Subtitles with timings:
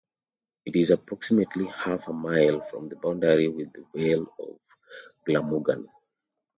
[0.65, 4.57] It is approximately half a mile from the boundary with the Vale of
[5.25, 5.87] Glamorgan.